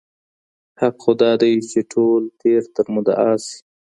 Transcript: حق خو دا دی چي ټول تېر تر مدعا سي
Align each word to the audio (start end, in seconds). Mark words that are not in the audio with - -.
حق 0.79 0.95
خو 1.03 1.11
دا 1.21 1.31
دی 1.41 1.53
چي 1.69 1.79
ټول 1.91 2.21
تېر 2.41 2.61
تر 2.75 2.85
مدعا 2.95 3.31
سي 3.45 3.57